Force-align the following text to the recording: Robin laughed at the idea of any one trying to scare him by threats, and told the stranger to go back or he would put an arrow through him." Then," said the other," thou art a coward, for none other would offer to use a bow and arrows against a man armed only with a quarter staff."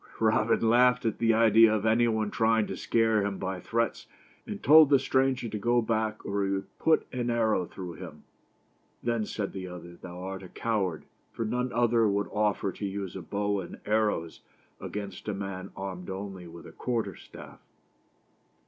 Robin 0.19 0.67
laughed 0.67 1.05
at 1.05 1.19
the 1.19 1.31
idea 1.31 1.71
of 1.71 1.85
any 1.85 2.07
one 2.07 2.31
trying 2.31 2.65
to 2.65 2.75
scare 2.75 3.23
him 3.23 3.37
by 3.37 3.59
threats, 3.59 4.07
and 4.47 4.63
told 4.63 4.89
the 4.89 4.97
stranger 4.97 5.47
to 5.47 5.59
go 5.59 5.79
back 5.79 6.25
or 6.25 6.43
he 6.43 6.51
would 6.53 6.79
put 6.79 7.05
an 7.13 7.29
arrow 7.29 7.67
through 7.67 7.93
him." 7.93 8.23
Then," 9.03 9.27
said 9.27 9.53
the 9.53 9.67
other," 9.67 9.93
thou 10.01 10.19
art 10.23 10.41
a 10.41 10.49
coward, 10.49 11.05
for 11.31 11.45
none 11.45 11.71
other 11.71 12.07
would 12.07 12.29
offer 12.33 12.71
to 12.71 12.85
use 12.87 13.15
a 13.15 13.21
bow 13.21 13.59
and 13.59 13.79
arrows 13.85 14.41
against 14.79 15.27
a 15.27 15.35
man 15.35 15.69
armed 15.75 16.09
only 16.09 16.47
with 16.47 16.65
a 16.65 16.71
quarter 16.71 17.15
staff." 17.15 17.59